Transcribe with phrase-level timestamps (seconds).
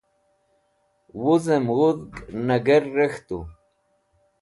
[1.21, 2.11] wuzem wudg
[2.47, 3.39] Nager rek̃htu